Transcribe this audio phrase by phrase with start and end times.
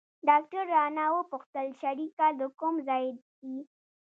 [0.29, 3.05] ډاکتر رانه وپوښتل شريکه د کوم ځاى
[3.49, 3.57] يې.